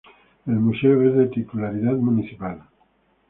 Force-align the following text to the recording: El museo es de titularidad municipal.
El 0.47 0.55
museo 0.55 1.07
es 1.07 1.15
de 1.15 1.27
titularidad 1.27 1.91
municipal. 1.93 2.63